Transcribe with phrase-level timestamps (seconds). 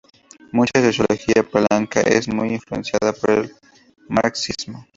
[0.51, 3.53] Mucha sociología polaca es muy influenciada por el
[4.07, 4.83] Marxismo.